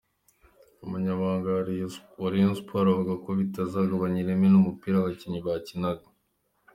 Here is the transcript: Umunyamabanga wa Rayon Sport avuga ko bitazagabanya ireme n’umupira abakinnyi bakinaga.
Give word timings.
Umunyamabanga 0.83 1.47
wa 2.21 2.29
Rayon 2.31 2.53
Sport 2.59 2.87
avuga 2.93 3.13
ko 3.23 3.29
bitazagabanya 3.39 4.17
ireme 4.21 4.47
n’umupira 4.49 4.95
abakinnyi 4.97 5.39
bakinaga. 5.47 6.05